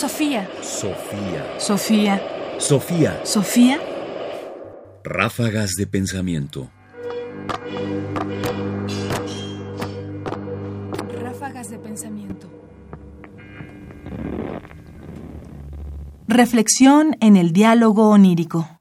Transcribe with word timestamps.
Sofía. 0.00 0.48
Sofía. 0.62 1.60
Sofía. 1.60 2.22
Sofía. 2.58 3.20
Sofía. 3.22 3.78
Ráfagas 5.04 5.72
de 5.76 5.86
pensamiento. 5.86 6.70
Ráfagas 11.22 11.68
de 11.68 11.78
pensamiento. 11.78 12.48
Reflexión 16.26 17.18
en 17.20 17.36
el 17.36 17.52
diálogo 17.52 18.08
onírico. 18.08 18.80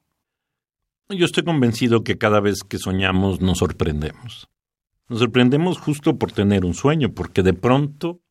Yo 1.09 1.25
estoy 1.25 1.43
convencido 1.43 2.05
que 2.05 2.17
cada 2.17 2.39
vez 2.39 2.63
que 2.63 2.77
soñamos 2.77 3.41
nos 3.41 3.57
sorprendemos. 3.57 4.47
Nos 5.09 5.19
sorprendemos 5.19 5.79
justo 5.79 6.17
por 6.17 6.31
tener 6.31 6.63
un 6.63 6.73
sueño, 6.73 7.11
porque 7.11 7.43
de 7.43 7.51
pronto 7.51 8.21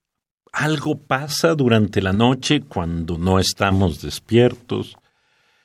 algo 0.52 0.98
pasa 0.98 1.54
durante 1.54 2.00
la 2.00 2.12
noche 2.12 2.62
cuando 2.62 3.18
no 3.18 3.38
estamos 3.38 4.02
despiertos, 4.02 4.96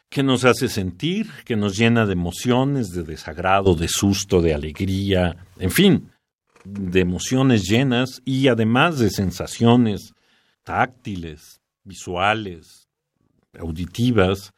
que 0.09 0.23
nos 0.23 0.45
hace 0.45 0.69
sentir, 0.69 1.31
que 1.43 1.55
nos 1.55 1.75
llena 1.75 2.05
de 2.05 2.13
emociones, 2.13 2.91
de 2.91 3.03
desagrado, 3.03 3.73
de 3.73 3.87
susto, 3.87 4.41
de 4.41 4.53
alegría, 4.53 5.35
en 5.57 5.71
fin, 5.71 6.11
de 6.63 6.99
emociones 6.99 7.63
llenas 7.63 8.21
y 8.23 8.47
además 8.47 8.99
de 8.99 9.09
sensaciones 9.09 10.13
táctiles, 10.63 11.61
visuales, 11.83 12.87
auditivas, 13.59 14.53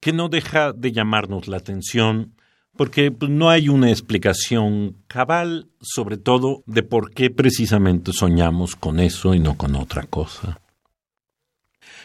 que 0.00 0.12
no 0.12 0.28
deja 0.28 0.72
de 0.72 0.92
llamarnos 0.92 1.48
la 1.48 1.58
atención 1.58 2.34
porque 2.78 3.10
pues, 3.10 3.28
no 3.28 3.50
hay 3.50 3.68
una 3.68 3.90
explicación 3.90 4.94
cabal, 5.08 5.66
sobre 5.80 6.16
todo, 6.16 6.62
de 6.64 6.84
por 6.84 7.10
qué 7.12 7.28
precisamente 7.28 8.12
soñamos 8.12 8.76
con 8.76 9.00
eso 9.00 9.34
y 9.34 9.40
no 9.40 9.56
con 9.56 9.74
otra 9.74 10.04
cosa. 10.04 10.60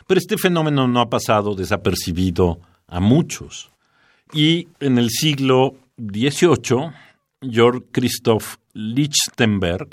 Pero 0.07 0.19
este 0.19 0.35
fenómeno 0.35 0.87
no 0.87 0.99
ha 0.99 1.11
pasado 1.11 1.53
desapercibido 1.53 2.59
a 2.87 2.99
muchos. 2.99 3.69
Y 4.33 4.67
en 4.79 4.97
el 4.97 5.11
siglo 5.11 5.75
XVIII, 5.99 6.89
Georg 7.43 7.83
Christoph 7.91 8.55
Lichtenberg, 8.73 9.89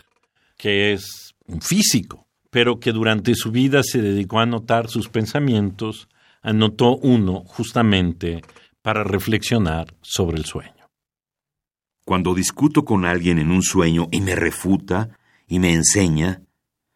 que 0.57 0.95
es 0.95 1.35
un 1.47 1.61
físico, 1.61 2.27
pero 2.49 2.81
que 2.81 2.93
durante 2.93 3.35
su 3.35 3.51
vida 3.51 3.83
se 3.83 4.01
dedicó 4.01 4.39
a 4.39 4.45
anotar 4.45 4.89
sus 4.89 5.11
pensamientos, 5.11 6.09
anotó 6.41 6.97
uno 6.97 7.45
justamente 7.45 8.41
para 8.83 9.05
reflexionar 9.05 9.95
sobre 10.01 10.39
el 10.39 10.45
sueño. 10.45 10.91
Cuando 12.05 12.35
discuto 12.35 12.85
con 12.85 13.05
alguien 13.05 13.39
en 13.39 13.51
un 13.51 13.63
sueño 13.63 14.09
y 14.11 14.21
me 14.21 14.35
refuta 14.35 15.19
y 15.47 15.59
me 15.59 15.73
enseña, 15.75 16.43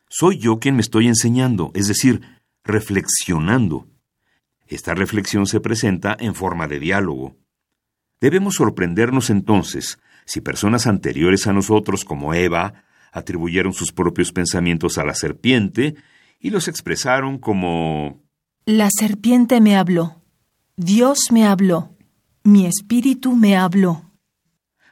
soy 0.09 0.39
yo 0.39 0.59
quien 0.59 0.77
me 0.77 0.81
estoy 0.81 1.09
enseñando, 1.09 1.71
es 1.75 1.87
decir, 1.87 2.21
reflexionando. 2.65 3.89
Esta 4.67 4.95
reflexión 4.95 5.47
se 5.47 5.61
presenta 5.61 6.17
en 6.19 6.35
forma 6.35 6.67
de 6.67 6.81
diálogo. 6.81 7.37
Debemos 8.21 8.55
sorprendernos 8.55 9.31
entonces 9.31 9.99
si 10.25 10.41
personas 10.41 10.87
anteriores 10.87 11.47
a 11.47 11.53
nosotros, 11.53 12.05
como 12.05 12.33
Eva, 12.33 12.85
atribuyeron 13.13 13.73
sus 13.73 13.93
propios 13.93 14.33
pensamientos 14.33 14.99
a 14.99 15.05
la 15.05 15.15
serpiente 15.15 15.95
y 16.41 16.51
los 16.51 16.67
expresaron 16.67 17.39
como 17.39 18.23
La 18.65 18.89
serpiente 18.91 19.61
me 19.61 19.77
habló. 19.77 20.24
Dios 20.77 21.29
me 21.31 21.47
habló. 21.47 21.95
Mi 22.43 22.67
espíritu 22.67 23.37
me 23.37 23.57
habló. 23.57 24.11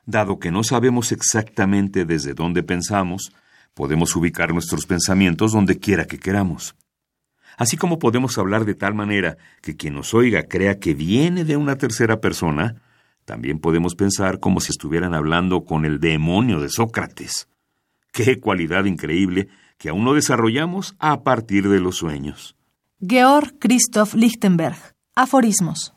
Dado 0.06 0.38
que 0.38 0.52
no 0.52 0.62
sabemos 0.62 1.10
exactamente 1.10 2.04
desde 2.04 2.34
dónde 2.34 2.62
pensamos, 2.62 3.32
podemos 3.74 4.14
ubicar 4.14 4.52
nuestros 4.52 4.86
pensamientos 4.86 5.50
donde 5.50 5.80
quiera 5.80 6.04
que 6.04 6.20
queramos. 6.20 6.76
Así 7.56 7.76
como 7.76 7.98
podemos 7.98 8.38
hablar 8.38 8.64
de 8.64 8.76
tal 8.76 8.94
manera 8.94 9.38
que 9.60 9.76
quien 9.76 9.94
nos 9.94 10.14
oiga 10.14 10.44
crea 10.44 10.78
que 10.78 10.94
viene 10.94 11.44
de 11.44 11.56
una 11.56 11.76
tercera 11.76 12.20
persona, 12.20 12.80
también 13.24 13.58
podemos 13.58 13.96
pensar 13.96 14.38
como 14.38 14.60
si 14.60 14.70
estuvieran 14.70 15.14
hablando 15.14 15.64
con 15.64 15.84
el 15.84 15.98
demonio 15.98 16.60
de 16.60 16.68
Sócrates. 16.68 17.48
Qué 18.12 18.38
cualidad 18.38 18.84
increíble 18.84 19.48
que 19.78 19.88
aún 19.88 20.04
no 20.04 20.14
desarrollamos 20.14 20.94
a 21.00 21.24
partir 21.24 21.68
de 21.68 21.80
los 21.80 21.96
sueños. 21.96 22.54
Georg 23.04 23.58
Christoph 23.58 24.14
Lichtenberg. 24.14 24.94
Aforismos. 25.14 25.92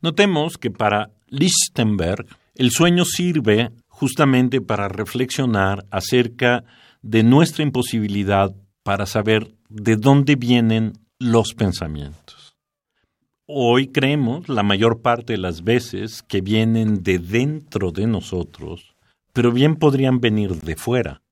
Notemos 0.00 0.58
que 0.58 0.72
para 0.72 1.12
Lichtenberg 1.28 2.26
el 2.56 2.72
sueño 2.72 3.04
sirve 3.04 3.70
justamente 3.86 4.60
para 4.60 4.88
reflexionar 4.88 5.86
acerca 5.92 6.64
de 7.00 7.22
nuestra 7.22 7.62
imposibilidad 7.62 8.52
para 8.82 9.06
saber 9.06 9.54
de 9.68 9.94
dónde 9.96 10.34
vienen 10.34 10.94
los 11.20 11.54
pensamientos. 11.54 12.56
Hoy 13.46 13.88
creemos, 13.88 14.48
la 14.48 14.64
mayor 14.64 15.00
parte 15.00 15.34
de 15.34 15.38
las 15.38 15.62
veces, 15.62 16.22
que 16.22 16.40
vienen 16.40 17.04
de 17.04 17.20
dentro 17.20 17.92
de 17.92 18.08
nosotros, 18.08 18.96
pero 19.32 19.52
bien 19.52 19.76
podrían 19.76 20.18
venir 20.18 20.60
de 20.62 20.74
fuera. 20.74 21.22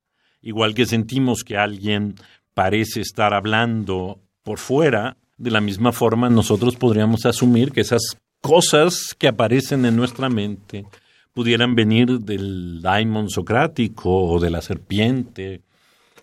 Igual 0.40 0.74
que 0.74 0.86
sentimos 0.86 1.42
que 1.42 1.56
alguien 1.56 2.14
parece 2.54 3.00
estar 3.00 3.34
hablando 3.34 4.20
por 4.44 4.58
fuera, 4.58 5.16
de 5.36 5.50
la 5.50 5.60
misma 5.60 5.92
forma 5.92 6.30
nosotros 6.30 6.76
podríamos 6.76 7.26
asumir 7.26 7.72
que 7.72 7.80
esas 7.80 8.16
cosas 8.40 9.14
que 9.18 9.28
aparecen 9.28 9.84
en 9.84 9.96
nuestra 9.96 10.28
mente 10.28 10.84
pudieran 11.32 11.74
venir 11.74 12.20
del 12.20 12.82
daimon 12.82 13.30
socrático 13.30 14.10
o 14.10 14.40
de 14.40 14.50
la 14.50 14.60
serpiente 14.60 15.62